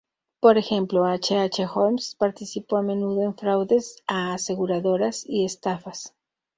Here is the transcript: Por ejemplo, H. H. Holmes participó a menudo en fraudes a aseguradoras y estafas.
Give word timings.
Por 0.39 0.57
ejemplo, 0.57 1.05
H. 1.05 1.37
H. 1.37 1.65
Holmes 1.75 2.15
participó 2.17 2.77
a 2.77 2.81
menudo 2.81 3.21
en 3.21 3.37
fraudes 3.37 4.01
a 4.07 4.33
aseguradoras 4.33 5.23
y 5.27 5.45
estafas. 5.45 6.15